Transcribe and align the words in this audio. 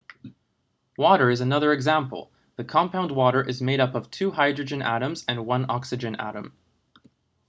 water 0.97 1.29
is 1.29 1.41
another 1.41 1.71
example 1.71 2.31
the 2.55 2.63
compound 2.63 3.11
water 3.11 3.47
is 3.47 3.61
made 3.61 3.79
up 3.79 3.93
of 3.93 4.09
two 4.09 4.31
hydrogen 4.31 4.81
atoms 4.81 5.23
and 5.27 5.45
one 5.45 5.67
oxygen 5.69 6.15
atom 6.15 6.57